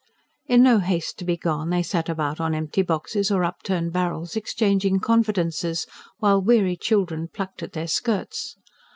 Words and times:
In 0.47 0.63
no 0.63 0.79
haste 0.79 1.19
to 1.19 1.25
be 1.25 1.37
gone, 1.37 1.69
they 1.69 1.83
sat 1.83 2.09
about 2.09 2.39
on 2.39 2.55
empty 2.55 2.81
boxes 2.81 3.29
or 3.29 3.43
upturned 3.43 3.93
barrels 3.93 4.35
exchanging 4.35 4.99
confidences, 4.99 5.85
while 6.17 6.41
weary 6.41 6.75
children 6.75 7.27
plucked 7.27 7.61
at 7.61 7.73
their 7.73 7.87
skirts. 7.87 8.57